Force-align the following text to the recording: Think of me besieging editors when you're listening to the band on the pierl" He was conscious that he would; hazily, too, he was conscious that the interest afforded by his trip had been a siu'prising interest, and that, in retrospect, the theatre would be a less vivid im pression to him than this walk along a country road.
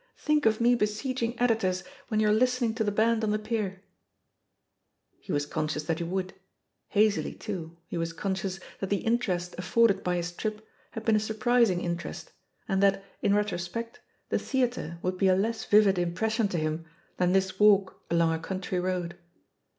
Think 0.17 0.47
of 0.47 0.59
me 0.59 0.73
besieging 0.73 1.39
editors 1.39 1.83
when 2.07 2.19
you're 2.19 2.33
listening 2.33 2.73
to 2.73 2.83
the 2.83 2.91
band 2.91 3.23
on 3.23 3.29
the 3.29 3.37
pierl" 3.37 3.75
He 5.19 5.31
was 5.31 5.45
conscious 5.45 5.83
that 5.83 5.99
he 5.99 6.03
would; 6.03 6.33
hazily, 6.87 7.35
too, 7.35 7.77
he 7.85 7.99
was 7.99 8.11
conscious 8.11 8.59
that 8.79 8.89
the 8.89 9.05
interest 9.05 9.53
afforded 9.59 10.03
by 10.03 10.15
his 10.15 10.31
trip 10.31 10.67
had 10.93 11.05
been 11.05 11.17
a 11.17 11.19
siu'prising 11.19 11.83
interest, 11.83 12.31
and 12.67 12.81
that, 12.81 13.03
in 13.21 13.35
retrospect, 13.35 13.99
the 14.29 14.39
theatre 14.39 14.97
would 15.03 15.19
be 15.19 15.27
a 15.27 15.35
less 15.35 15.65
vivid 15.65 15.99
im 15.99 16.15
pression 16.15 16.47
to 16.47 16.57
him 16.57 16.85
than 17.17 17.33
this 17.33 17.59
walk 17.59 18.01
along 18.09 18.33
a 18.33 18.39
country 18.39 18.79
road. 18.79 19.15